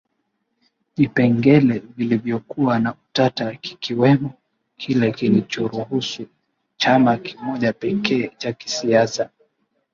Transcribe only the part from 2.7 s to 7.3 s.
na utata kikiwemo kile kilichoruhusu chama